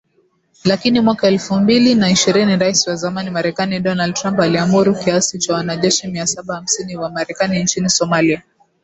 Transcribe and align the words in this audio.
Lakini 0.65 0.99
mwaka 0.99 1.27
wa 1.27 1.33
elfu 1.33 1.55
mbili 1.55 1.95
na 1.95 2.09
ishirini 2.09 2.55
Rais 2.57 2.87
wa 2.87 2.95
zamani 2.95 3.29
Marekani 3.29 3.79
Donald 3.79 4.13
Trump 4.13 4.39
aliamuru 4.39 4.95
kiasi 4.95 5.39
cha 5.39 5.53
wanajeshi 5.53 6.07
mia 6.07 6.27
saba 6.27 6.55
hamsini 6.55 6.95
wa 6.95 7.09
Marekani 7.09 7.63
nchini 7.63 7.89
Somalia. 7.89 8.41